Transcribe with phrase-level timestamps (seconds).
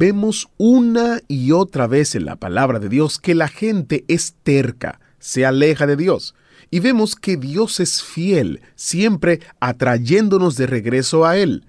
[0.00, 5.00] Vemos una y otra vez en la palabra de Dios que la gente es terca,
[5.18, 6.36] se aleja de Dios.
[6.70, 11.66] Y vemos que Dios es fiel, siempre atrayéndonos de regreso a Él.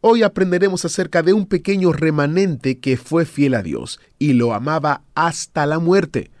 [0.00, 5.02] Hoy aprenderemos acerca de un pequeño remanente que fue fiel a Dios y lo amaba
[5.14, 6.32] hasta la muerte.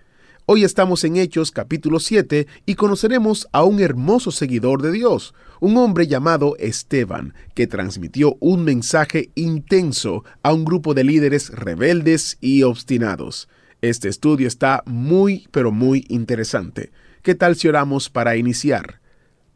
[0.50, 5.76] Hoy estamos en Hechos capítulo 7 y conoceremos a un hermoso seguidor de Dios, un
[5.76, 12.62] hombre llamado Esteban, que transmitió un mensaje intenso a un grupo de líderes rebeldes y
[12.62, 13.50] obstinados.
[13.82, 16.92] Este estudio está muy, pero muy interesante.
[17.20, 19.02] ¿Qué tal si oramos para iniciar?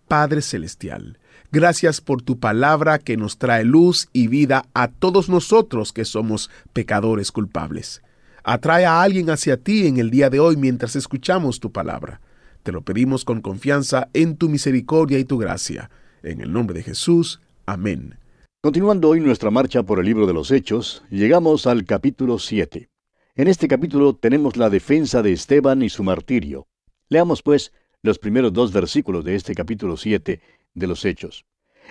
[0.09, 1.19] Padre Celestial,
[1.51, 6.51] gracias por tu palabra que nos trae luz y vida a todos nosotros que somos
[6.75, 8.03] pecadores culpables.
[8.45, 12.21] Atrae a alguien hacia ti en el día de hoy mientras escuchamos tu palabra.
[12.65, 15.91] Te lo pedimos con confianza en tu misericordia y tu gracia.
[16.25, 17.41] En el nombre de Jesús.
[17.67, 18.19] Amén.
[18.61, 22.89] Continuando hoy nuestra marcha por el libro de los Hechos, llegamos al capítulo 7.
[23.37, 26.67] En este capítulo tenemos la defensa de Esteban y su martirio.
[27.09, 30.41] Leamos, pues, los primeros dos versículos de este capítulo 7
[30.75, 31.45] de los Hechos.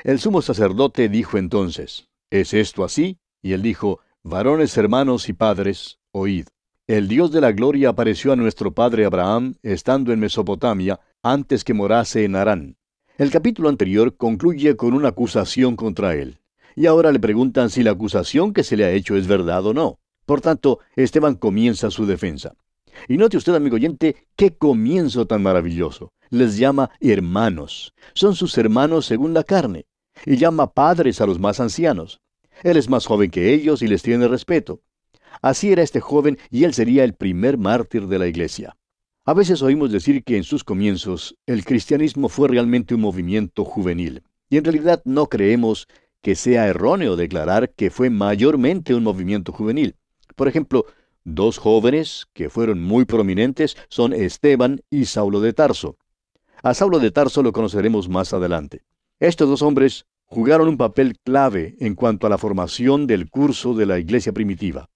[0.03, 3.19] El sumo sacerdote dijo entonces, ¿Es esto así?
[3.41, 6.47] Y él dijo, Varones hermanos y padres, oíd.
[6.87, 11.73] El Dios de la gloria apareció a nuestro padre Abraham estando en Mesopotamia, antes que
[11.73, 12.77] morase en Harán.
[13.17, 16.39] El capítulo anterior concluye con una acusación contra él.
[16.75, 19.73] Y ahora le preguntan si la acusación que se le ha hecho es verdad o
[19.73, 19.99] no.
[20.25, 22.55] Por tanto, Esteban comienza su defensa.
[23.07, 26.11] Y note usted, amigo oyente, qué comienzo tan maravilloso.
[26.29, 27.93] Les llama hermanos.
[28.13, 29.85] Son sus hermanos según la carne.
[30.25, 32.21] Y llama padres a los más ancianos.
[32.63, 34.81] Él es más joven que ellos y les tiene respeto.
[35.41, 38.75] Así era este joven y él sería el primer mártir de la iglesia.
[39.25, 44.23] A veces oímos decir que en sus comienzos el cristianismo fue realmente un movimiento juvenil.
[44.49, 45.87] Y en realidad no creemos
[46.21, 49.95] que sea erróneo declarar que fue mayormente un movimiento juvenil.
[50.35, 50.85] Por ejemplo,
[51.23, 55.97] Dos jóvenes que fueron muy prominentes son Esteban y Saulo de Tarso.
[56.63, 58.81] A Saulo de Tarso lo conoceremos más adelante.
[59.19, 63.85] Estos dos hombres jugaron un papel clave en cuanto a la formación del curso de
[63.85, 64.89] la iglesia primitiva.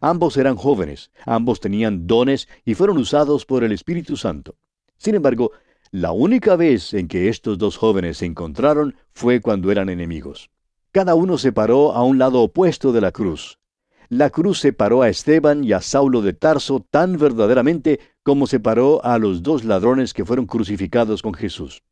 [0.00, 4.56] Ambos eran jóvenes, ambos tenían dones y fueron usados por el Espíritu Santo.
[4.96, 5.52] Sin embargo,
[5.90, 10.50] la única vez en que estos dos jóvenes se encontraron fue cuando eran enemigos.
[10.90, 13.58] Cada uno se paró a un lado opuesto de la cruz,
[14.12, 19.18] la cruz separó a Esteban y a Saulo de Tarso tan verdaderamente como separó a
[19.18, 21.82] los dos ladrones que fueron crucificados con Jesús.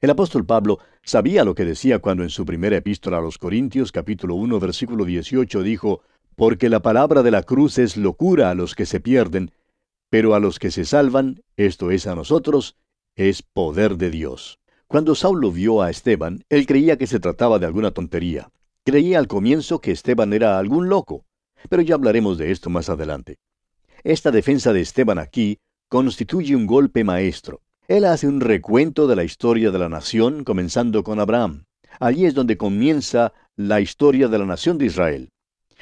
[0.00, 3.92] El apóstol Pablo sabía lo que decía cuando en su primera epístola a los Corintios
[3.92, 6.00] capítulo 1 versículo 18 dijo,
[6.36, 9.50] Porque la palabra de la cruz es locura a los que se pierden,
[10.10, 12.76] pero a los que se salvan, esto es a nosotros,
[13.16, 14.60] es poder de Dios.
[14.86, 18.50] Cuando Saulo vio a Esteban, él creía que se trataba de alguna tontería.
[18.84, 21.24] Creía al comienzo que Esteban era algún loco
[21.68, 23.38] pero ya hablaremos de esto más adelante.
[24.04, 25.58] Esta defensa de Esteban aquí
[25.88, 27.62] constituye un golpe maestro.
[27.88, 31.64] Él hace un recuento de la historia de la nación, comenzando con Abraham.
[32.00, 35.30] Allí es donde comienza la historia de la nación de Israel.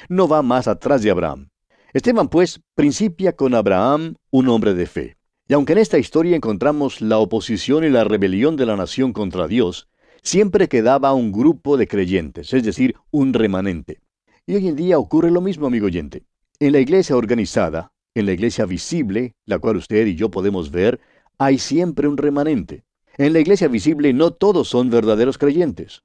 [0.09, 1.49] No va más atrás de Abraham.
[1.93, 5.17] Esteban, pues, principia con Abraham, un hombre de fe.
[5.47, 9.47] Y aunque en esta historia encontramos la oposición y la rebelión de la nación contra
[9.47, 9.87] Dios,
[10.21, 13.99] siempre quedaba un grupo de creyentes, es decir, un remanente.
[14.47, 16.23] Y hoy en día ocurre lo mismo, amigo oyente.
[16.59, 20.99] En la iglesia organizada, en la iglesia visible, la cual usted y yo podemos ver,
[21.37, 22.83] hay siempre un remanente.
[23.17, 26.01] En la iglesia visible no todos son verdaderos creyentes.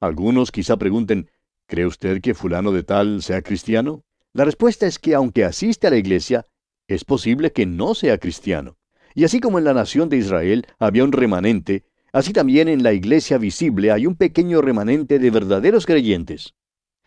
[0.00, 1.28] Algunos quizá pregunten,
[1.68, 4.02] ¿cree usted que fulano de tal sea cristiano?
[4.32, 6.46] La respuesta es que aunque asiste a la iglesia,
[6.88, 8.78] es posible que no sea cristiano.
[9.14, 12.94] Y así como en la nación de Israel había un remanente, así también en la
[12.94, 16.54] iglesia visible hay un pequeño remanente de verdaderos creyentes.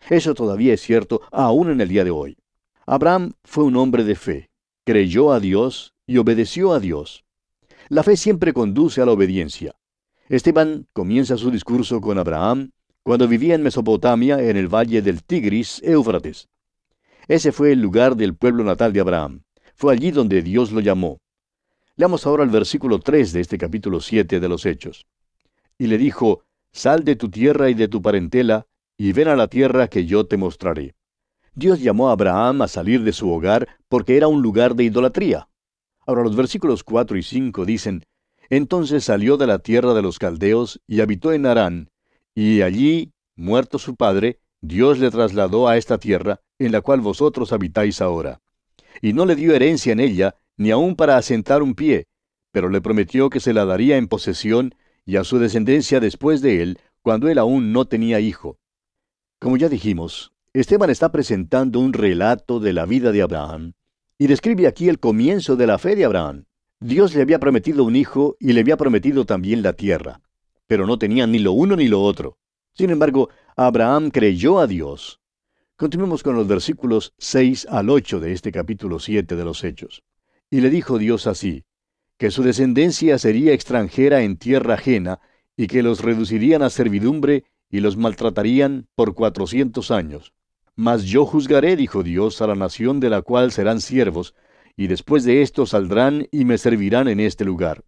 [0.08, 2.38] Eso todavía es cierto aún en el día de hoy.
[2.86, 4.50] Abraham fue un hombre de fe,
[4.84, 7.24] creyó a Dios y obedeció a Dios.
[7.88, 9.74] La fe siempre conduce a la obediencia.
[10.28, 12.72] Esteban comienza su discurso con Abraham
[13.02, 16.48] cuando vivía en Mesopotamia en el valle del Tigris, Éufrates.
[17.26, 19.42] Ese fue el lugar del pueblo natal de Abraham.
[19.74, 21.18] Fue allí donde Dios lo llamó.
[21.96, 25.06] Leamos ahora el versículo 3 de este capítulo 7 de los Hechos.
[25.78, 28.66] Y le dijo, Sal de tu tierra y de tu parentela,
[28.96, 30.94] y ven a la tierra que yo te mostraré.
[31.54, 35.48] Dios llamó a Abraham a salir de su hogar porque era un lugar de idolatría.
[36.06, 38.04] Ahora los versículos 4 y 5 dicen,
[38.48, 41.91] Entonces salió de la tierra de los caldeos y habitó en Harán,
[42.34, 47.52] y allí, muerto su padre, Dios le trasladó a esta tierra, en la cual vosotros
[47.52, 48.40] habitáis ahora.
[49.00, 52.06] Y no le dio herencia en ella, ni aun para asentar un pie,
[52.52, 54.74] pero le prometió que se la daría en posesión
[55.04, 58.58] y a su descendencia después de él, cuando él aún no tenía hijo.
[59.40, 63.72] Como ya dijimos, Esteban está presentando un relato de la vida de Abraham
[64.18, 66.44] y describe aquí el comienzo de la fe de Abraham.
[66.78, 70.20] Dios le había prometido un hijo y le había prometido también la tierra,
[70.72, 72.38] pero no tenía ni lo uno ni lo otro.
[72.72, 75.20] Sin embargo, Abraham creyó a Dios.
[75.76, 80.02] Continuemos con los versículos 6 al 8 de este capítulo 7 de los Hechos.
[80.50, 81.66] Y le dijo Dios así,
[82.16, 85.20] que su descendencia sería extranjera en tierra ajena,
[85.58, 90.32] y que los reducirían a servidumbre y los maltratarían por cuatrocientos años.
[90.74, 94.34] Mas yo juzgaré, dijo Dios, a la nación de la cual serán siervos,
[94.74, 97.84] y después de esto saldrán y me servirán en este lugar.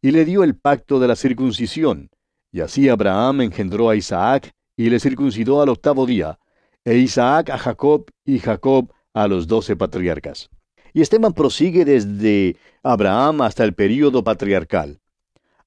[0.00, 2.08] Y le dio el pacto de la circuncisión,
[2.52, 6.38] y así Abraham engendró a Isaac, y le circuncidó al octavo día,
[6.84, 10.50] e Isaac a Jacob, y Jacob a los doce patriarcas.
[10.92, 15.00] Y Esteban prosigue desde Abraham hasta el período patriarcal.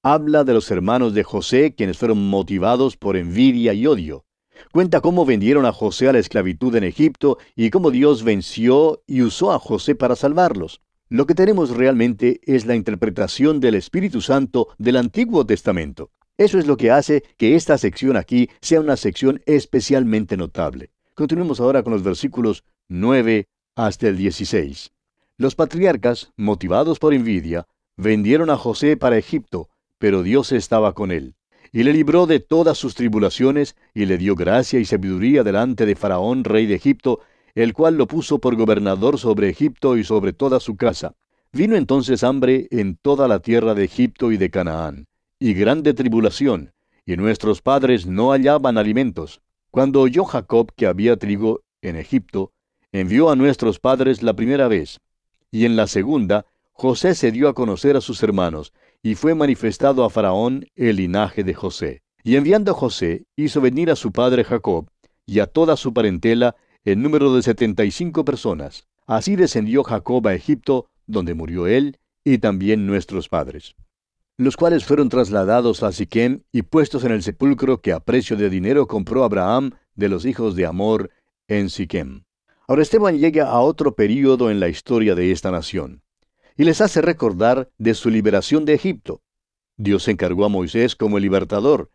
[0.04, 4.26] Habla de los hermanos de José, quienes fueron motivados por envidia y odio.
[4.72, 9.24] Cuenta cómo vendieron a José a la esclavitud en Egipto y cómo Dios venció y
[9.24, 10.82] usó a José para salvarlos.
[11.10, 16.12] Lo que tenemos realmente es la interpretación del Espíritu Santo del Antiguo Testamento.
[16.38, 20.92] Eso es lo que hace que esta sección aquí sea una sección especialmente notable.
[21.14, 24.92] Continuemos ahora con los versículos 9 hasta el 16.
[25.38, 27.68] Los patriarcas, motivados por envidia,
[27.98, 31.36] vendieron a José para Egipto, pero Dios estaba con él
[31.76, 35.98] y le libró de todas sus tribulaciones, y le dio gracia y sabiduría delante de
[35.98, 37.20] Faraón, rey de Egipto,
[37.54, 41.16] el cual lo puso por gobernador sobre Egipto y sobre toda su casa.
[41.52, 45.08] Vino entonces hambre en toda la tierra de Egipto y de Canaán,
[45.40, 46.74] y grande tribulación,
[47.06, 49.42] y nuestros padres no hallaban alimentos.
[49.72, 52.54] Cuando oyó Jacob que había trigo en Egipto,
[52.92, 55.02] envió a nuestros padres la primera vez,
[55.52, 60.04] y en la segunda, José se dio a conocer a sus hermanos, y fue manifestado
[60.04, 62.02] a Faraón el linaje de José.
[62.24, 64.90] Y enviando a José, hizo venir a su padre Jacob,
[65.26, 68.88] y a toda su parentela, en número de setenta y cinco personas.
[69.06, 73.76] Así descendió Jacob a Egipto, donde murió él, y también nuestros padres.
[74.38, 78.50] Los cuales fueron trasladados a Siquem y puestos en el sepulcro que a precio de
[78.50, 81.10] dinero compró Abraham de los hijos de Amor
[81.48, 82.26] en Siquem.
[82.68, 86.02] Ahora Esteban llega a otro período en la historia de esta nación
[86.58, 89.22] y les hace recordar de su liberación de Egipto.
[89.78, 91.90] Dios encargó a Moisés como el libertador,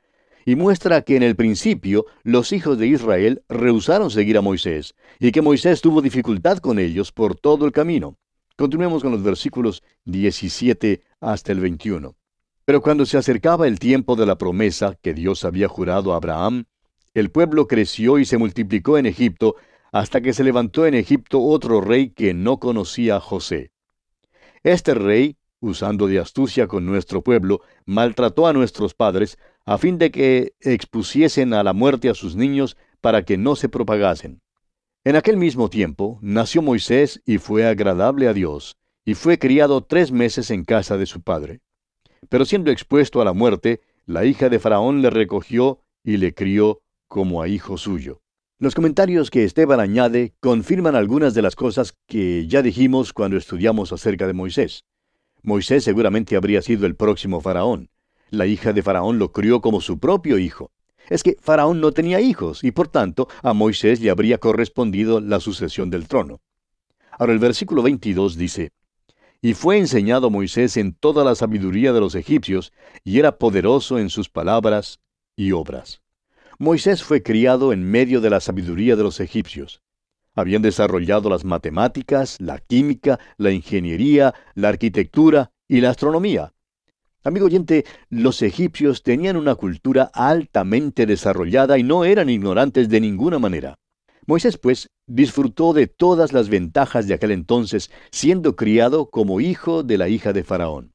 [0.46, 5.32] y muestra que en el principio los hijos de Israel rehusaron seguir a Moisés, y
[5.32, 8.16] que Moisés tuvo dificultad con ellos por todo el camino.
[8.56, 12.14] Continuemos con los versículos 17 hasta el 21.
[12.70, 16.67] Pero cuando se acercaba el tiempo de la promesa que Dios había jurado a Abraham,
[17.14, 19.56] el pueblo creció y se multiplicó en Egipto,
[19.90, 23.72] hasta que se levantó en Egipto otro rey que no conocía a José.
[24.62, 30.12] Este rey, usando de astucia con nuestro pueblo, maltrató a nuestros padres, a fin de
[30.12, 34.43] que expusiesen a la muerte a sus niños para que no se propagasen.
[35.02, 40.12] En aquel mismo tiempo nació Moisés y fue agradable a Dios, y fue criado tres
[40.12, 41.62] meses en casa de su padre.
[42.29, 46.81] Pero siendo expuesto a la muerte, la hija de Faraón le recogió y le crió
[47.08, 48.20] como a hijo suyo.
[48.58, 53.93] Los comentarios que Esteban añade confirman algunas de las cosas que ya dijimos cuando estudiamos
[53.93, 54.84] acerca de Moisés.
[55.43, 57.89] Moisés seguramente habría sido el próximo faraón.
[58.29, 60.70] La hija de faraón lo crió como su propio hijo.
[61.08, 65.41] Es que faraón no tenía hijos y por tanto a Moisés le habría correspondido la
[65.41, 66.41] sucesión del trono.
[67.19, 68.72] Ahora el versículo 22 dice,
[69.43, 72.73] Y fue enseñado Moisés en toda la sabiduría de los egipcios,
[73.05, 75.01] y era poderoso en sus palabras
[75.35, 76.03] y obras.
[76.59, 79.81] Moisés fue criado en medio de la sabiduría de los egipcios.
[80.35, 86.53] Habían desarrollado las matemáticas, la química, la ingeniería, la arquitectura y la astronomía.
[87.25, 93.39] Amigo oyente, los egipcios tenían una cultura altamente desarrollada y no eran ignorantes de ninguna
[93.39, 93.79] manera.
[94.31, 99.99] Moisés, pues, disfrutó de todas las ventajas de aquel entonces, siendo criado como hijo de
[99.99, 100.93] la hija de Faraón.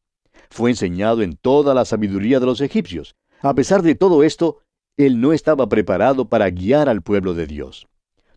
[0.50, 3.18] Fue enseñado en toda la sabiduría de los egipcios.
[3.42, 4.62] A pesar de todo esto,
[4.96, 7.88] él no estaba preparado para guiar al pueblo de Dios.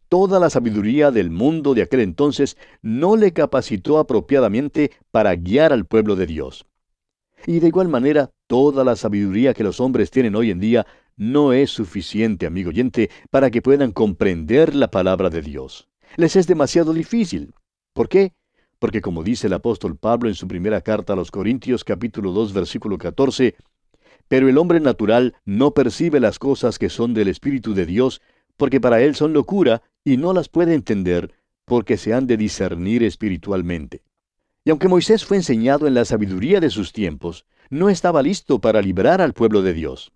[0.09, 5.85] Toda la sabiduría del mundo de aquel entonces no le capacitó apropiadamente para guiar al
[5.85, 6.67] pueblo de Dios.
[7.47, 11.53] Y de igual manera, toda la sabiduría que los hombres tienen hoy en día no
[11.53, 15.89] es suficiente, amigo oyente, para que puedan comprender la palabra de Dios.
[16.17, 17.53] Les es demasiado difícil.
[17.93, 18.33] ¿Por qué?
[18.79, 22.53] Porque como dice el apóstol Pablo en su primera carta a los Corintios capítulo 2
[22.53, 23.57] versículo 14,
[24.29, 28.23] pero el hombre natural no percibe las cosas que son del Espíritu de Dios,
[28.57, 31.35] porque para él son locura y no las puede entender,
[31.65, 34.03] porque se han de discernir espiritualmente.
[34.65, 38.83] Y aunque Moisés fue enseñado en la sabiduría de sus tiempos, no estaba listo para
[38.83, 40.13] librar al pueblo de Dios.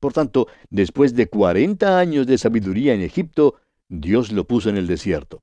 [0.00, 3.56] Por tanto, después de cuarenta años de sabiduría en Egipto,
[3.88, 5.42] Dios lo puso en el desierto.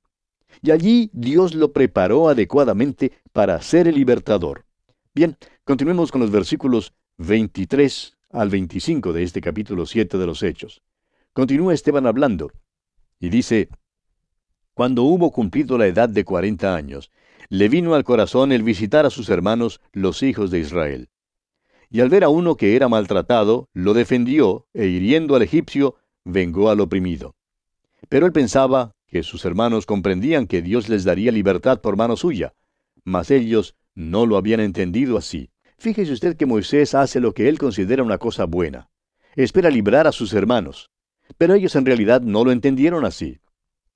[0.62, 4.64] Y allí Dios lo preparó adecuadamente para ser el libertador.
[5.14, 10.82] Bien, continuemos con los versículos 23 al 25 de este capítulo 7 de los Hechos.
[11.32, 12.52] Continúa Esteban hablando,
[13.20, 13.68] y dice,
[14.74, 17.10] Cuando hubo cumplido la edad de cuarenta años,
[17.48, 21.08] le vino al corazón el visitar a sus hermanos, los hijos de Israel.
[21.90, 26.70] Y al ver a uno que era maltratado, lo defendió, e hiriendo al egipcio, vengó
[26.70, 27.34] al oprimido.
[28.08, 32.54] Pero él pensaba que sus hermanos comprendían que Dios les daría libertad por mano suya,
[33.04, 35.50] mas ellos no lo habían entendido así.
[35.78, 38.90] Fíjese usted que Moisés hace lo que él considera una cosa buena.
[39.36, 40.90] Espera librar a sus hermanos.
[41.38, 43.40] Pero ellos en realidad no lo entendieron así.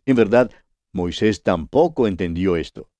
[0.06, 0.50] En verdad,
[0.92, 2.90] Moisés tampoco entendió esto.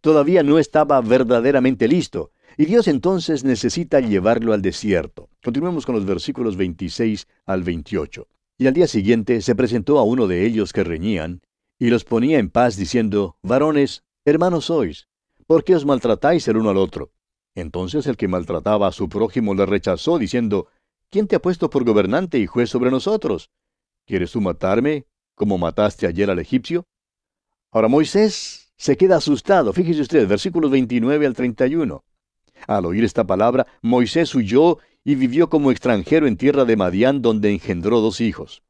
[0.00, 5.28] Todavía no estaba verdaderamente listo, y Dios entonces necesita llevarlo al desierto.
[5.42, 8.28] Continuemos con los versículos 26 al 28.
[8.58, 11.42] Y al día siguiente se presentó a uno de ellos que reñían,
[11.78, 15.08] y los ponía en paz diciendo, Varones, hermanos sois,
[15.46, 17.10] ¿por qué os maltratáis el uno al otro?
[17.54, 20.68] Entonces el que maltrataba a su prójimo le rechazó, diciendo,
[21.10, 23.50] ¿quién te ha puesto por gobernante y juez sobre nosotros?
[24.06, 26.86] ¿Quieres tú matarme, como mataste ayer al egipcio?
[27.70, 29.72] Ahora Moisés se queda asustado.
[29.72, 32.04] Fíjese usted, versículos 29 al 31.
[32.66, 37.50] Al oír esta palabra, Moisés huyó y vivió como extranjero en tierra de Madián, donde
[37.50, 38.62] engendró dos hijos.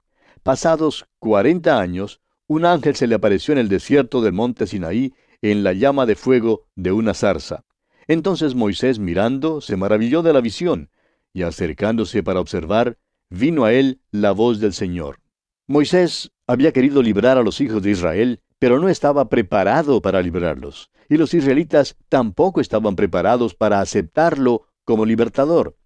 [0.42, 5.62] Pasados cuarenta años, un ángel se le apareció en el desierto del monte Sinaí, en
[5.62, 7.64] la llama de fuego de una zarza.
[8.06, 10.90] Entonces Moisés, mirando, se maravilló de la visión,
[11.32, 12.98] y acercándose para observar,
[13.30, 15.20] vino a él la voz del Señor.
[15.66, 20.90] Moisés había querido librar a los hijos de Israel, pero no estaba preparado para librarlos,
[21.10, 25.76] y los israelitas tampoco estaban preparados para aceptarlo como libertador.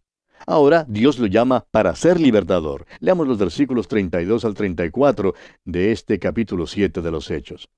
[0.47, 2.87] Ahora Dios lo llama para ser libertador.
[3.01, 7.69] Leamos los versículos 32 al 34 de este capítulo 7 de los Hechos.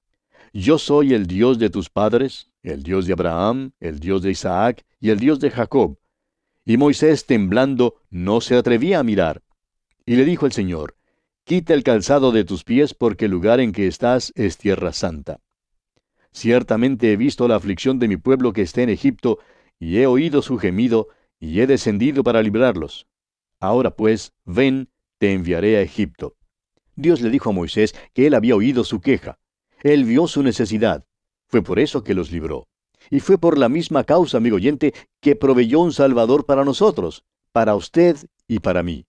[0.53, 4.85] Yo soy el Dios de tus padres, el Dios de Abraham, el Dios de Isaac
[5.01, 5.97] y el Dios de Jacob.
[6.67, 9.41] Y Moisés, temblando, no se atrevía a mirar.
[10.05, 10.95] Y le dijo el Señor,
[11.51, 15.41] Quita el calzado de tus pies porque el lugar en que estás es tierra santa.
[16.31, 19.41] Ciertamente he visto la aflicción de mi pueblo que está en Egipto,
[19.81, 21.09] y he oído su gemido,
[21.41, 23.09] y he descendido para librarlos.
[23.59, 26.37] Ahora pues, ven, te enviaré a Egipto.
[26.95, 29.41] Dios le dijo a Moisés que él había oído su queja.
[29.83, 31.05] Él vio su necesidad.
[31.49, 32.69] Fue por eso que los libró.
[33.11, 37.75] Y fue por la misma causa, amigo oyente, que proveyó un Salvador para nosotros, para
[37.75, 39.05] usted y para mí.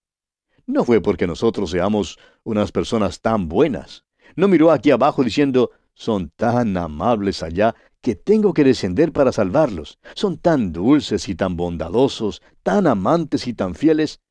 [0.66, 4.06] No fue porque nosotros seamos unas personas tan buenas.
[4.36, 10.00] No miró aquí abajo diciendo, son tan amables allá que tengo que descender para salvarlos.
[10.16, 14.22] Son tan dulces y tan bondadosos, tan amantes y tan fieles.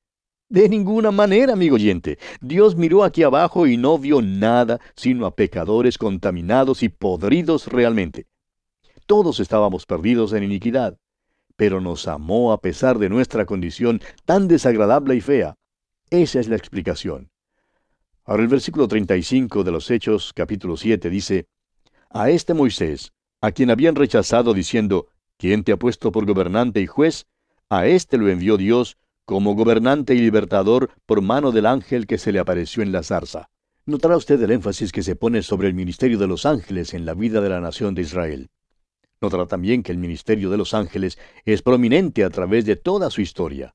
[0.49, 2.19] De ninguna manera, amigo oyente.
[2.41, 8.27] Dios miró aquí abajo y no vio nada sino a pecadores contaminados y podridos realmente.
[9.07, 10.99] Todos estábamos perdidos en iniquidad,
[11.57, 15.55] pero nos amó a pesar de nuestra condición tan desagradable y fea.
[16.11, 17.30] Esa es la explicación.
[18.25, 21.47] Ahora el versículo 35 de los Hechos capítulo 7 dice,
[22.11, 25.09] A este Moisés, a quien habían rechazado diciendo,
[25.39, 27.27] ¿quién te ha puesto por gobernante y juez?
[27.71, 32.33] A éste lo envió Dios como gobernante y libertador por mano del ángel que se
[32.33, 33.49] le apareció en la zarza.
[33.87, 37.15] Notará usted el énfasis que se pone sobre el ministerio de los ángeles en la
[37.15, 38.51] vida de la nación de Israel.
[39.21, 43.23] Notará también que el ministerio de los ángeles es prominente a través de toda su
[43.23, 43.75] historia.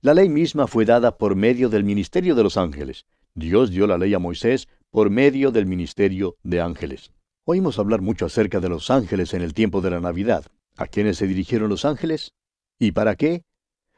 [0.00, 3.06] La ley misma fue dada por medio del ministerio de los ángeles.
[3.34, 7.12] Dios dio la ley a Moisés por medio del ministerio de ángeles.
[7.44, 10.44] Oímos hablar mucho acerca de los ángeles en el tiempo de la Navidad.
[10.76, 12.32] ¿A quiénes se dirigieron los ángeles?
[12.78, 13.44] ¿Y para qué?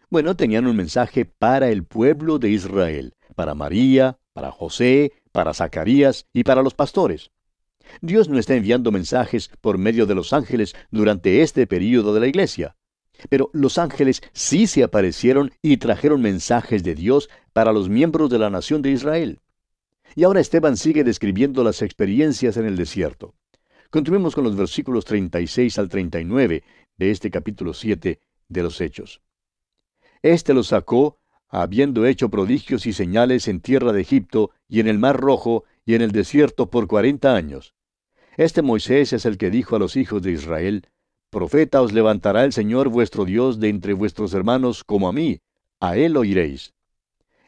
[0.08, 6.26] Bueno, tenían un mensaje para el pueblo de Israel, para María, para José, para Zacarías
[6.32, 7.32] y para los pastores.
[8.00, 12.28] Dios no está enviando mensajes por medio de los ángeles durante este período de la
[12.28, 12.76] iglesia.
[13.28, 18.38] Pero los ángeles sí se aparecieron y trajeron mensajes de Dios para los miembros de
[18.38, 19.40] la nación de Israel.
[20.14, 23.34] Y ahora Esteban sigue describiendo las experiencias en el desierto.
[23.90, 26.62] Continuemos con los versículos 36 al 39
[26.96, 29.20] de este capítulo 7 de los Hechos.
[30.22, 34.98] Este los sacó habiendo hecho prodigios y señales en tierra de Egipto y en el
[34.98, 37.74] mar rojo y en el desierto por cuarenta años.
[38.36, 40.88] Este Moisés es el que dijo a los hijos de Israel,
[41.34, 45.40] Profeta os levantará el Señor vuestro Dios de entre vuestros hermanos como a mí,
[45.80, 46.74] a él oiréis.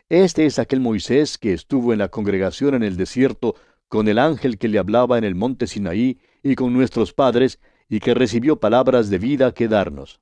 [0.09, 3.55] Este es aquel Moisés que estuvo en la congregación en el desierto
[3.87, 8.01] con el ángel que le hablaba en el monte Sinaí y con nuestros padres, y
[8.01, 10.21] que recibió palabras de vida que darnos.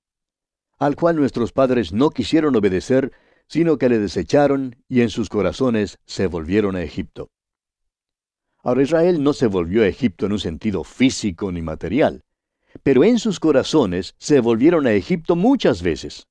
[0.79, 3.13] Al cual nuestros padres no quisieron obedecer,
[3.49, 7.31] sino que le desecharon y en sus corazones se volvieron a Egipto.
[8.63, 12.25] Ahora Israel no se volvió a Egipto en un sentido físico ni material,
[12.85, 16.29] pero en sus corazones se volvieron a Egipto muchas veces.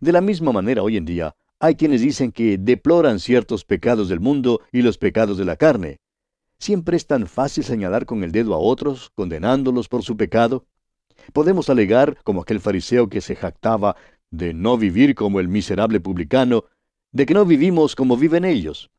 [0.00, 4.20] De la misma manera hoy en día, hay quienes dicen que deploran ciertos pecados del
[4.20, 6.00] mundo y los pecados de la carne.
[6.58, 10.66] Siempre es tan fácil señalar con el dedo a otros, condenándolos por su pecado.
[11.32, 13.96] Podemos alegar, como aquel fariseo que se jactaba
[14.30, 16.64] de no vivir como el miserable publicano,
[17.12, 18.90] de que no vivimos como viven ellos.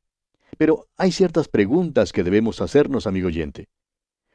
[0.58, 3.68] Pero hay ciertas preguntas que debemos hacernos, amigo oyente.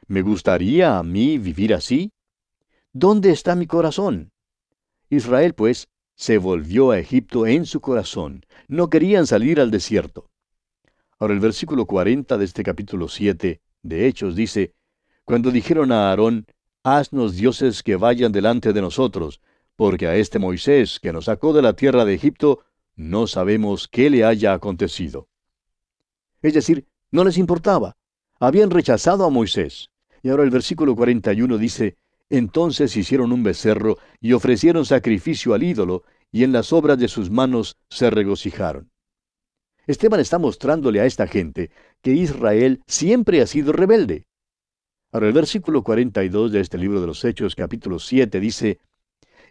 [0.07, 2.13] ¿Me gustaría a mí vivir así?
[2.93, 4.33] ¿Dónde está mi corazón?
[5.09, 8.45] Israel, pues, se volvió a Egipto en su corazón.
[8.67, 10.29] No querían salir al desierto.
[11.17, 14.73] Ahora el versículo 40 de este capítulo 7 de Hechos dice,
[15.23, 16.45] Cuando dijeron a Aarón,
[16.83, 19.39] Haznos dioses que vayan delante de nosotros,
[19.77, 24.09] porque a este Moisés que nos sacó de la tierra de Egipto, no sabemos qué
[24.09, 25.29] le haya acontecido.
[26.41, 27.95] Es decir, no les importaba.
[28.37, 29.91] Habían rechazado a Moisés.
[30.23, 31.95] Y ahora el versículo 41 dice,
[32.31, 37.29] Entonces hicieron un becerro y ofrecieron sacrificio al ídolo, y en las obras de sus
[37.29, 38.89] manos se regocijaron.
[39.85, 41.71] Esteban está mostrándole a esta gente
[42.01, 44.27] que Israel siempre ha sido rebelde.
[45.11, 48.79] Ahora el versículo 42 de este libro de los Hechos capítulo 7 dice,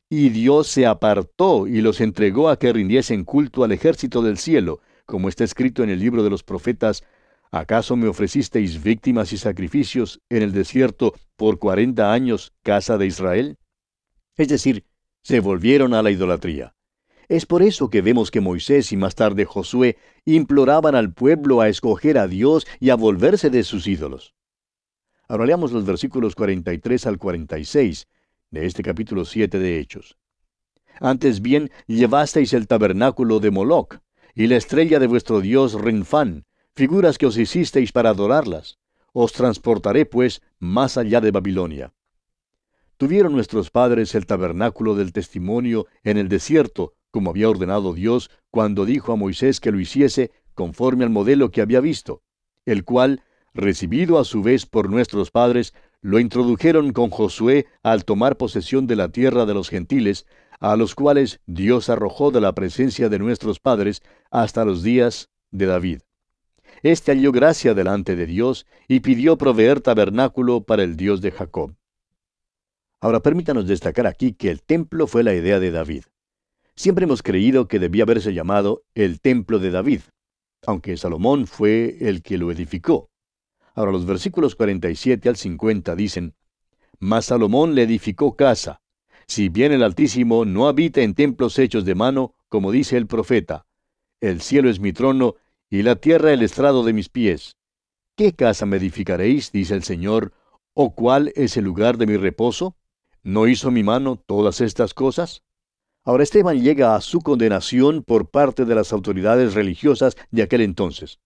[0.09, 4.81] Y Dios se apartó y los entregó a que rindiesen culto al ejército del cielo,
[5.05, 7.05] como está escrito en el libro de los profetas,
[7.51, 13.59] ¿acaso me ofrecisteis víctimas y sacrificios en el desierto por cuarenta años, casa de Israel?
[14.37, 14.85] Es decir,
[15.23, 16.75] se volvieron a la idolatría.
[17.29, 21.69] Es por eso que vemos que Moisés y más tarde Josué imploraban al pueblo a
[21.69, 24.35] escoger a Dios y a volverse de sus ídolos.
[25.29, 28.09] Ahora leamos los versículos 43 al 46
[28.51, 30.17] de este capítulo 7 de Hechos.
[30.99, 34.01] Antes bien, llevasteis el tabernáculo de Moloc,
[34.35, 38.79] y la estrella de vuestro dios Rinfán, figuras que os hicisteis para adorarlas.
[39.13, 41.93] Os transportaré, pues, más allá de Babilonia.
[42.97, 48.85] Tuvieron nuestros padres el tabernáculo del testimonio en el desierto, como había ordenado Dios cuando
[48.85, 52.23] dijo a Moisés que lo hiciese conforme al modelo que había visto,
[52.67, 53.23] el cual,
[53.55, 58.97] recibido a su vez por nuestros padres, lo introdujeron con Josué al tomar posesión de
[58.97, 60.27] la tierra de los gentiles,
[60.61, 65.67] a los cuales Dios arrojó de la presencia de nuestros padres hasta los días de
[65.67, 66.01] David.
[66.83, 71.75] Este halló gracia delante de Dios y pidió proveer tabernáculo para el Dios de Jacob.
[73.01, 76.05] Ahora permítanos destacar aquí que el templo fue la idea de David.
[76.77, 80.01] Siempre hemos creído que debía haberse llamado el templo de David,
[80.67, 83.11] aunque Salomón fue el que lo edificó.
[83.75, 86.35] Ahora los versículos 47 al 50 dicen,
[86.99, 88.81] Mas Salomón le edificó casa.
[89.27, 93.67] Si bien el Altísimo no habita en templos hechos de mano, como dice el profeta,
[94.21, 95.37] el cielo es mi trono
[95.71, 97.57] y la tierra el estrado de mis pies.
[98.17, 99.53] ¿Qué casa me edificaréis?
[99.53, 100.33] dice el Señor,
[100.75, 102.77] o cuál es el lugar de mi reposo?
[103.23, 105.43] ¿No hizo mi mano todas estas cosas?
[106.05, 111.21] Ahora Esteban llega a su condenación por parte de las autoridades religiosas de aquel entonces.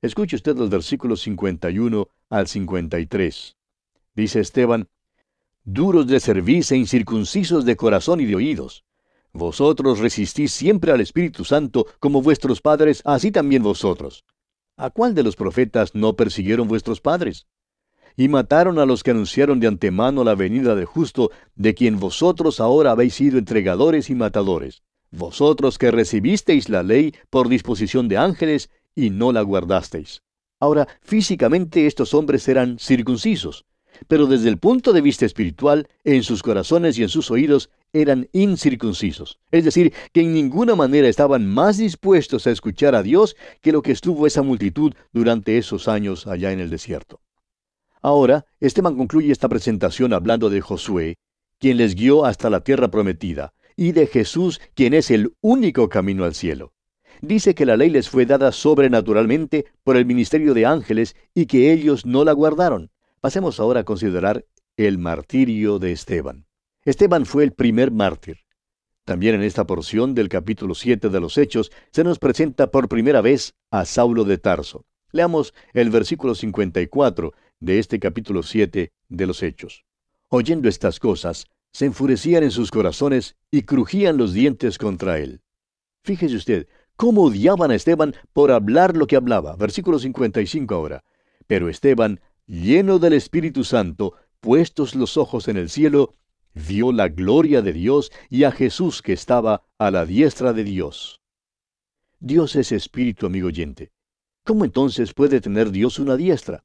[0.00, 3.56] Escuche usted los versículos 51 al 53.
[4.14, 4.88] Dice Esteban,
[5.64, 8.84] Duros de cerviz e incircuncisos de corazón y de oídos.
[9.32, 14.24] Vosotros resistís siempre al Espíritu Santo como vuestros padres, así también vosotros.
[14.76, 17.46] ¿A cuál de los profetas no persiguieron vuestros padres?
[18.16, 22.60] y mataron a los que anunciaron de antemano la venida del justo, de quien vosotros
[22.60, 24.82] ahora habéis sido entregadores y matadores.
[25.10, 30.22] Vosotros que recibisteis la ley por disposición de ángeles y no la guardasteis.
[30.60, 33.64] Ahora, físicamente estos hombres eran circuncisos,
[34.08, 38.28] pero desde el punto de vista espiritual, en sus corazones y en sus oídos eran
[38.32, 39.38] incircuncisos.
[39.50, 43.82] Es decir, que en ninguna manera estaban más dispuestos a escuchar a Dios que lo
[43.82, 47.20] que estuvo esa multitud durante esos años allá en el desierto.
[48.00, 51.16] Ahora, Esteban concluye esta presentación hablando de Josué,
[51.58, 56.24] quien les guió hasta la tierra prometida, y de Jesús, quien es el único camino
[56.24, 56.72] al cielo.
[57.20, 61.72] Dice que la ley les fue dada sobrenaturalmente por el ministerio de ángeles y que
[61.72, 62.90] ellos no la guardaron.
[63.20, 64.44] Pasemos ahora a considerar
[64.76, 66.46] el martirio de Esteban.
[66.84, 68.38] Esteban fue el primer mártir.
[69.04, 73.20] También en esta porción del capítulo 7 de los Hechos se nos presenta por primera
[73.20, 74.84] vez a Saulo de Tarso.
[75.12, 79.84] Leamos el versículo 54 de este capítulo 7 de los Hechos.
[80.28, 85.40] Oyendo estas cosas, se enfurecían en sus corazones y crujían los dientes contra él.
[86.02, 86.66] Fíjese usted,
[86.96, 89.54] cómo odiaban a Esteban por hablar lo que hablaba.
[89.54, 91.04] Versículo 55 ahora.
[91.46, 96.16] Pero Esteban, lleno del Espíritu Santo, puestos los ojos en el cielo,
[96.54, 101.20] vio la gloria de Dios y a Jesús que estaba a la diestra de Dios.
[102.20, 103.90] Dios es espíritu, amigo oyente.
[104.44, 106.64] ¿Cómo entonces puede tener Dios una diestra?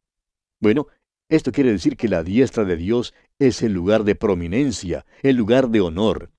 [0.59, 0.87] Bueno,
[1.29, 5.69] esto quiere decir que la diestra de Dios es el lugar de prominencia, el lugar
[5.69, 6.31] de honor.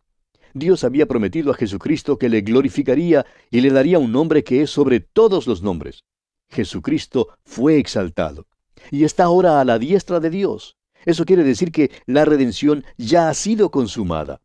[0.55, 4.71] Dios había prometido a Jesucristo que le glorificaría y le daría un nombre que es
[4.71, 6.05] sobre todos los nombres.
[6.49, 8.47] Jesucristo fue exaltado
[8.91, 10.78] y está ahora a la diestra de Dios.
[11.05, 14.41] Eso quiere decir que la redención ya ha sido consumada.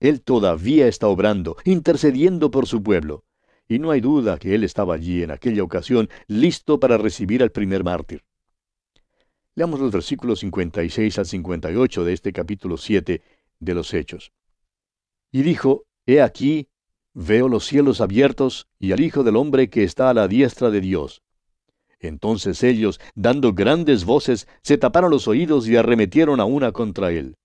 [0.00, 3.24] Él todavía está obrando, intercediendo por su pueblo.
[3.68, 7.50] Y no hay duda que Él estaba allí en aquella ocasión, listo para recibir al
[7.50, 8.22] primer mártir.
[9.54, 13.22] Leamos los versículos 56 al 58 de este capítulo 7
[13.60, 14.32] de los Hechos.
[15.30, 16.68] Y dijo, He aquí,
[17.14, 20.80] veo los cielos abiertos y al Hijo del Hombre que está a la diestra de
[20.80, 21.22] Dios.
[22.08, 27.36] Entonces ellos, dando grandes voces, se taparon los oídos y arremetieron a una contra él.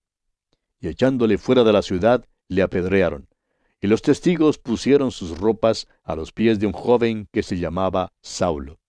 [0.82, 3.28] Y echándole fuera de la ciudad, le apedrearon.
[3.82, 8.12] Y los testigos pusieron sus ropas a los pies de un joven que se llamaba
[8.22, 8.80] Saulo.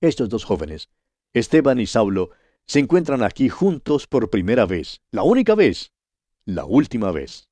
[0.00, 0.90] Estos dos jóvenes,
[1.32, 2.30] Esteban y Saulo,
[2.66, 5.92] se encuentran aquí juntos por primera vez, la única vez,
[6.44, 7.48] la última vez.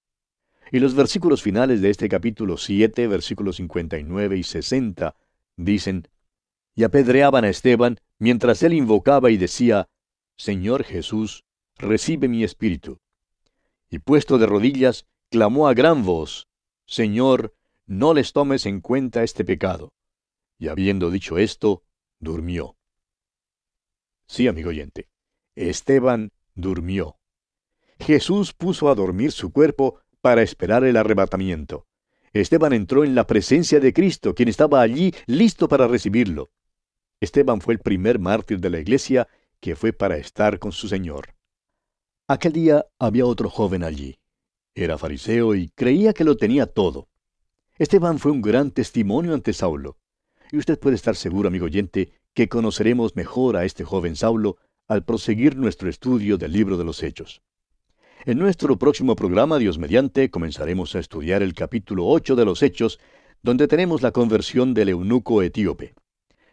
[0.71, 5.15] Y los versículos finales de este capítulo 7, versículos 59 y 60,
[5.57, 6.09] dicen,
[6.75, 9.89] y apedreaban a Esteban mientras él invocaba y decía,
[10.37, 11.45] Señor Jesús,
[11.77, 12.99] recibe mi espíritu.
[13.91, 16.49] Y puesto de rodillas, clamó a gran voz,
[16.87, 17.55] Señor,
[17.87, 19.93] no les tomes en cuenta este pecado.
[20.59, 21.83] Y habiendo dicho esto,
[22.19, 22.77] durmió.
[24.27, 25.09] Sí, amigo oyente,
[25.55, 27.19] Esteban durmió.
[27.99, 31.87] Jesús puso a dormir su cuerpo para esperar el arrebatamiento.
[32.33, 36.51] Esteban entró en la presencia de Cristo, quien estaba allí listo para recibirlo.
[37.23, 39.29] Esteban fue el primer mártir de la iglesia
[39.61, 41.37] que fue para estar con su Señor.
[42.27, 44.19] Aquel día había otro joven allí.
[44.75, 47.09] Era fariseo y creía que lo tenía todo.
[47.79, 49.99] Esteban fue un gran testimonio ante Saulo.
[50.51, 54.57] Y usted puede estar seguro, amigo oyente, que conoceremos mejor a este joven Saulo
[54.89, 57.41] al proseguir nuestro estudio del libro de los Hechos.
[58.25, 62.99] En nuestro próximo programa, Dios mediante, comenzaremos a estudiar el capítulo 8 de los Hechos,
[63.45, 65.95] donde tenemos la conversión del eunuco etíope.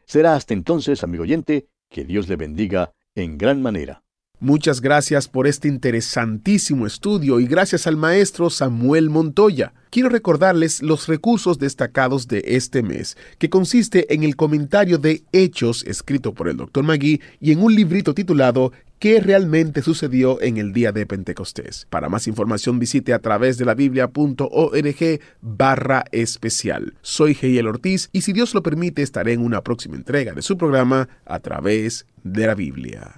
[0.09, 4.03] Será hasta entonces, amigo oyente, que Dios le bendiga en gran manera.
[4.41, 9.73] Muchas gracias por este interesantísimo estudio y gracias al maestro Samuel Montoya.
[9.89, 15.83] Quiero recordarles los recursos destacados de este mes, que consiste en el comentario de Hechos
[15.85, 16.85] escrito por el Dr.
[16.85, 21.85] Magui y en un librito titulado qué realmente sucedió en el día de Pentecostés.
[21.89, 26.93] Para más información visite a través de la biblia.org barra especial.
[27.01, 30.57] Soy Geiel Ortiz y si Dios lo permite estaré en una próxima entrega de su
[30.57, 33.17] programa a través de la Biblia.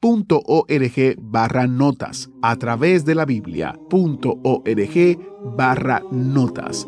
[0.00, 5.18] biblia.org barra notas a través de la biblia.org
[5.56, 6.86] barra notas.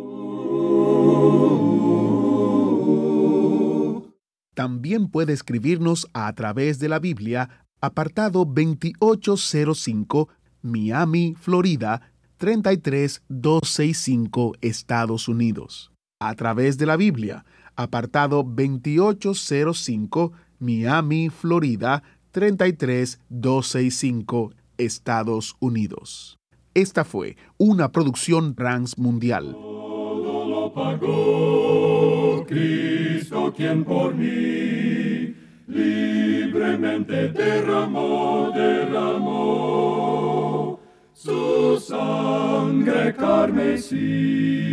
[4.54, 10.28] También puede escribirnos a través de la Biblia, apartado 2805
[10.62, 15.90] Miami, Florida 33265, Estados Unidos.
[16.20, 17.44] A través de la Biblia,
[17.74, 26.38] apartado 2805, Miami, Florida 33265, Estados Unidos.
[26.74, 29.52] Esta fue una producción transmundial.
[29.52, 35.34] Todo lo pagó Cristo quien por mí
[35.66, 40.78] libremente derramó, derramó
[41.12, 44.70] su sangre carmesí